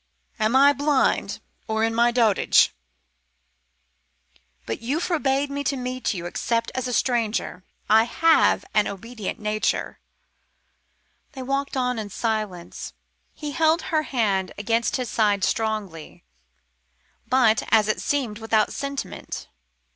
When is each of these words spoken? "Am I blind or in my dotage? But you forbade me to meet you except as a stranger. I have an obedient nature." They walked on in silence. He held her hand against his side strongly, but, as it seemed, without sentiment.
"Am 0.39 0.55
I 0.55 0.73
blind 0.73 1.41
or 1.67 1.83
in 1.83 1.93
my 1.93 2.09
dotage? 2.09 2.73
But 4.65 4.81
you 4.81 4.99
forbade 4.99 5.51
me 5.51 5.63
to 5.65 5.77
meet 5.77 6.11
you 6.11 6.25
except 6.25 6.71
as 6.73 6.87
a 6.87 6.91
stranger. 6.91 7.63
I 7.87 8.05
have 8.05 8.65
an 8.73 8.87
obedient 8.87 9.37
nature." 9.37 9.99
They 11.33 11.43
walked 11.43 11.77
on 11.77 11.99
in 11.99 12.09
silence. 12.09 12.93
He 13.35 13.51
held 13.51 13.83
her 13.93 14.01
hand 14.01 14.53
against 14.57 14.95
his 14.95 15.07
side 15.11 15.43
strongly, 15.43 16.23
but, 17.27 17.61
as 17.69 17.87
it 17.87 18.01
seemed, 18.01 18.39
without 18.39 18.73
sentiment. 18.73 19.49